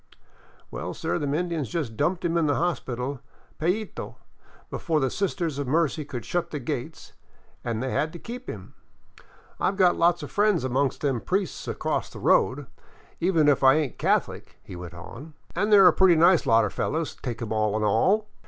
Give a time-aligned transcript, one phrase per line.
[0.71, 3.19] Well, sir, them Indians just dumped him in the I hospital
[3.59, 4.15] payteeo
[4.71, 7.13] before the Sisters of Mercy could shut the gates,
[7.63, 8.73] an' they had to keep him.
[9.57, 12.65] 1 "I 've got a lot of friends amongst them priests across the road.
[12.65, 15.77] VAGABONDING DOWN THE ANDES even if I ain't a Catholic," he went on," an' they
[15.77, 18.27] 're a pretty nice lot o' fellers, take 'em all in all.